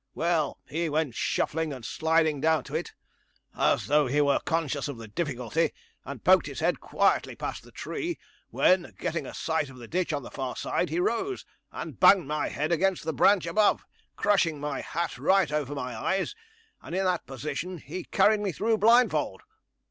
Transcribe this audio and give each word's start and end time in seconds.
Well, 0.15 0.57
he 0.67 0.89
went 0.89 1.13
shuffling 1.13 1.71
and 1.71 1.85
sliding 1.85 2.41
down 2.41 2.63
to 2.63 2.75
it, 2.75 2.91
as 3.55 3.85
though 3.85 4.07
he 4.07 4.19
were 4.19 4.39
conscious 4.39 4.87
of 4.87 4.97
the 4.97 5.07
difficulty, 5.07 5.73
and 6.03 6.23
poked 6.23 6.47
his 6.47 6.59
head 6.59 6.79
quietly 6.79 7.35
past 7.35 7.61
the 7.61 7.71
tree, 7.71 8.17
when, 8.49 8.95
getting 8.97 9.27
a 9.27 9.33
sight 9.35 9.69
of 9.69 9.77
the 9.77 9.87
ditch 9.87 10.11
on 10.11 10.23
the 10.23 10.31
far 10.31 10.55
side, 10.55 10.89
he 10.89 10.99
rose, 10.99 11.45
and 11.71 11.99
banged 11.99 12.25
my 12.25 12.49
head 12.49 12.71
against 12.71 13.03
the 13.03 13.13
branch 13.13 13.45
above, 13.45 13.85
crushing 14.15 14.59
my 14.59 14.79
hat 14.81 15.19
right 15.19 15.51
over 15.51 15.75
my 15.75 15.95
eyes, 15.95 16.33
and 16.81 16.95
in 16.95 17.05
that 17.05 17.27
position 17.27 17.77
he 17.77 18.05
carried 18.05 18.39
me 18.39 18.51
through 18.51 18.79
blindfold.' 18.79 19.43